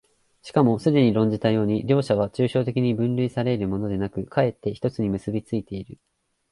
[0.41, 5.99] しかもすでに論じたように、両者は抽象的に分離され得るものでなく、却って一つに結び付いている。